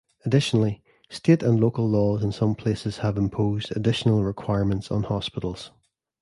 [0.25, 0.81] Additionally,
[1.11, 5.69] state and local laws in some places have imposed additional requirements on hospitals.